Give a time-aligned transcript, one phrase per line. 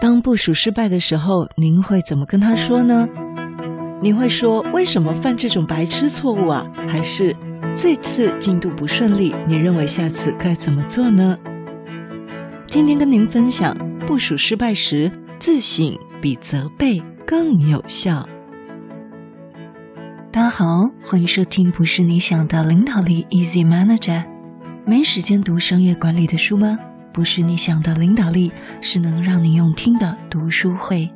[0.00, 3.08] 当部署失败的时候，您会怎么跟他说呢？
[4.00, 6.64] 你会说为什么犯这种白痴错误啊？
[6.86, 7.34] 还是
[7.74, 11.36] 这次进度不顺利，你认为下次该怎么做呢？
[12.68, 13.76] 今天跟您分享，
[14.06, 18.28] 部署失败时，自省比责备更有效。
[20.30, 24.24] 大家好，欢迎收听《不是你想的领导力》，Easy Manager。
[24.86, 26.78] 没时间读商业管理的书吗？
[27.18, 31.10] 不是你想的领导力，是能让你用听的读书会。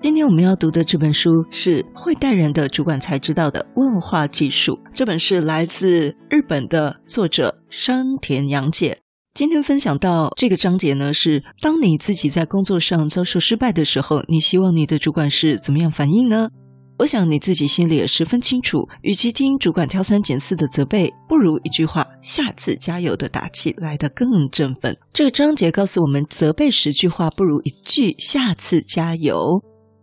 [0.00, 4.74] 今天我们要读的这本书是《会带人的主管才知道的问话技术》。
[4.94, 9.00] 这本是来自日本的作者山田洋介。
[9.34, 16.50] 今天分享到这个章节呢，是当你自己在工作上遭受失败的时候，你希望你的主管是怎么样反应呢？
[16.98, 24.96] 我想你自己心里也十分清楚，与其听主管挑三拣四的责备，不如一句话“下次加油”的打气来得更振奋。
[25.12, 29.36] 这个章节告诉我们，责备十句话不如一句“下次加油”。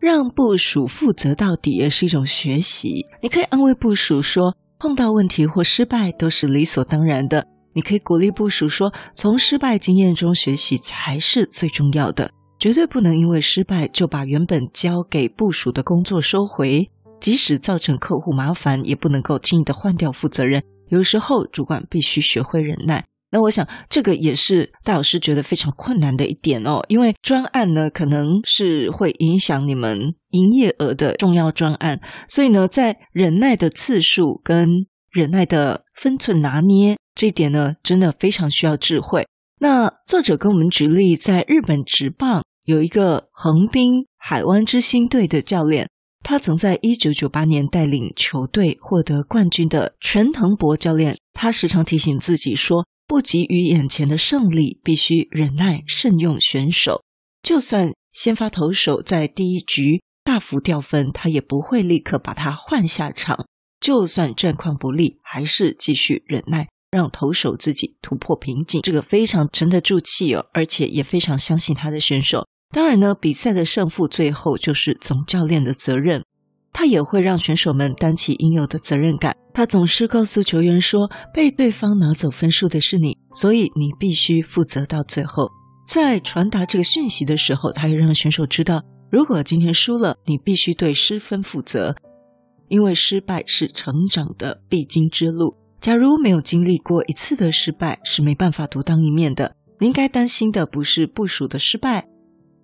[0.01, 3.05] 让部署负责到底也是一种学习。
[3.21, 7.45] 你可以安慰部署说，碰到问题或失败都是理所当然的。
[7.73, 12.31] 你可以鼓励部署说，从失败经验中学习才是最重要的。
[12.61, 20.61] 绝对不能因为失败就把原本交给部署的工作收回，即使造成客户麻烦，也不能够轻易的换掉负责人。
[20.89, 23.03] 有时候，主管必须学会忍耐。
[23.31, 34.69] 那我想，这个也是戴老师觉得非常困难的一点哦，因为专案呢，可能是会影响你们营业额的重要专案，所以呢，在忍耐的次数跟
[35.09, 39.25] 忍耐的分寸拿捏这一点呢，真的非常需要智慧。
[39.57, 45.89] 那作者跟我们举例，在日本职棒有一个横滨海湾之星队的教练，
[46.23, 57.01] 他曾在一九九八年带领球队获得冠军的全藤博教练，他时常提醒自己说，不急于眼前的胜利，必须忍耐慎用选手。
[57.41, 63.47] 就算先发投手在第一局大幅掉分，他也不会立刻把他换下场。
[63.79, 68.81] 就算战况不利，还是继续忍耐，让投手自己突破瓶颈。
[68.83, 72.45] 这个非常沉得住气哦，而且也非常相信他的选手。
[72.71, 76.23] 当然呢，比赛的胜负最后就是总教练的责任。
[76.73, 79.35] 他也会让选手们担起应有的责任感。
[79.53, 85.49] 他总是告诉球员说：“被对方拿走分数的是你，所以你必须负责到最后。”
[85.85, 91.93] 在传达这个讯息的时候，他也让选手知道：如果今天输了，你必须对失分负责，
[92.69, 95.57] 因为失败是成长的必经之路。
[95.81, 99.57] 假如没有经历过一次的失败，是没办法独当一面的。
[99.81, 102.07] 你应该担心的不是部署的失败。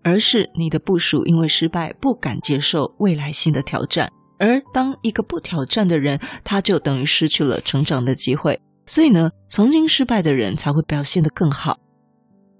[0.07, 4.09] 而是你的部属因为失败不敢接受未来新的挑战，
[4.40, 8.57] 而当一个不挑战的人，他就等于失去了成长的机会。
[8.85, 11.78] 所以呢，曾经失败的人才会表现得更好。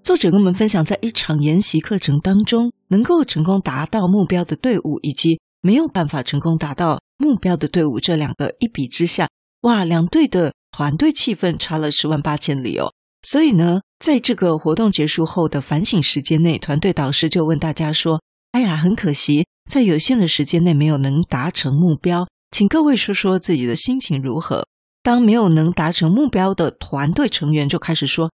[0.02, 9.26] 作者跟我们分享，在一场研习课程当中，能够成功达到目标的队伍，以及没有办法成功达到目标的队伍，这两个一比之下，
[9.62, 12.92] 哇，两队的团队气氛差了十万八千里哦。
[13.22, 18.22] 所以呢，在这个活动结束后的反省时间内，团队导师就问大家说
[18.52, 24.66] ：“哎呀，很可惜，在有限的时间内没有能达成目标，请各位说说自己的心情如何？”
[25.02, 28.30] 当没有能达成目标的团队成员就开始说：“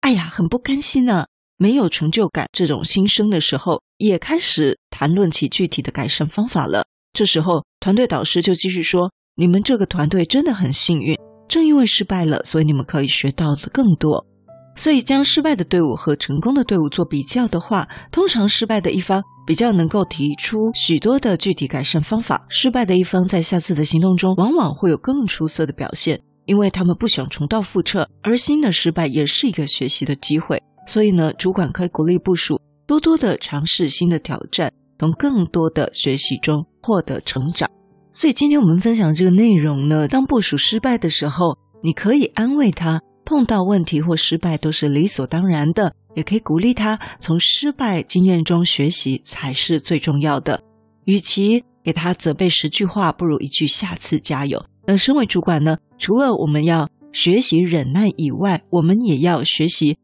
[0.00, 1.26] 哎呀，很不甘心啊，
[1.56, 6.84] 没有成就感。”这种心声的时候，也开始谈论起具体的改善方法了。
[7.12, 11.16] 这时候，团队导师就继续说：“你们这个团队真的很幸运。”
[11.48, 14.26] 正因为失败了，所以你们可以学到的更多。
[14.74, 22.44] 所以将失败的队伍和成功的队伍做比较的话，通常失败的一方比较能够提出许多的具体改善方法。
[22.48, 28.08] 失败的一方在下次的行动中，往往会有更出色的表现，因为他们不想重蹈覆辙。
[28.22, 30.62] 而新的失败也是一个学习的机会。
[30.86, 37.68] 所以呢，主管可以鼓励部署多多的尝试新的挑战，从更多的学习中获得成长。
[38.10, 43.00] 所以今天我们分享这个内容呢，当部署失败的时候，你可以安慰他，
[43.32, 50.62] 碰到问题或失败都是理所当然的，也可以鼓励他从失败经验中学习才是最重要的。
[51.06, 54.62] 与其给他责备十句话，不如一句下次加油。
[54.86, 59.96] 那身为主管呢，除了我们要学习忍耐以外，我们也要学习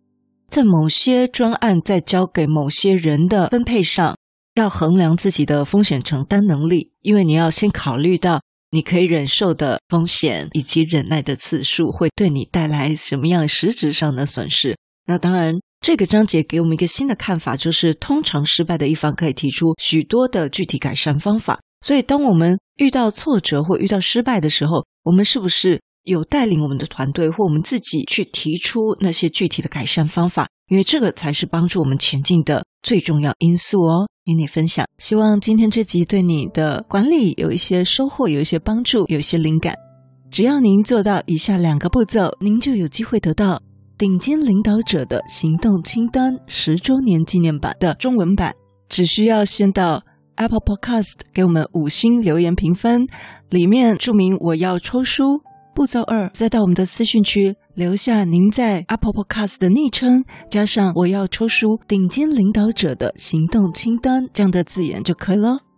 [0.47, 4.17] 在某些专案在交给某些人的分配上，
[4.55, 8.41] 要衡量自己的风险承担能力，因为你要先考虑到
[8.71, 14.77] 你可以忍受的风险以及忍耐的次数会对你带来什么样实质上的损失。
[15.07, 21.61] 那当然，这个章节给我们一个新的看法，就是通常失败的一方可以提出许多的具体改善方法。
[21.81, 30.49] 所以，当我们遇到挫折或遇到失败的时候，我们是不是有带领我们的团队或我们自己去提出那些具体的改善方法？
[30.71, 34.09] 因为这个才是帮助我们前进的最重要因素哦。
[34.25, 39.75] 与你分享，希望今天这集对你的管理有一些收获，有一些帮助，有一些灵感。
[40.31, 43.63] 只要您做到以下两个步骤，您就有机会得到
[43.97, 48.55] 顶尖领导者的行动清单十周年纪念版的中文版。
[48.89, 50.03] 只需要先到
[50.37, 53.07] Apple Podcast 给我们五星留言评分，
[53.49, 55.43] 里面注明我要抽书。
[55.79, 65.68] 步骤二，再到我们的私讯区留下您在 Apple Podcast 的昵称，加上我要抽书顶尖领导者的行动清单这样的字眼就可以了。